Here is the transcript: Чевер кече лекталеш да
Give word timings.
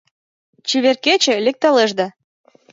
Чевер 0.67 0.97
кече 1.05 1.33
лекталеш 1.45 1.91
да 1.99 2.07